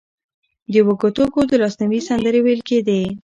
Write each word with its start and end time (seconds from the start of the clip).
د 0.71 0.73
وږو 0.85 1.09
تږو 1.15 1.41
د 1.49 1.51
لاسنیوي 1.61 1.99
سندرې 2.07 2.39
ویل 2.43 2.61
کېدې. 2.69 3.01